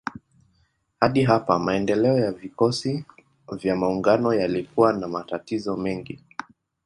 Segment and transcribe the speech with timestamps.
[0.99, 3.05] Hadi hapa maendeleo ya vikosi
[3.51, 6.19] vya maungano yalikuwa na matatizo mengi.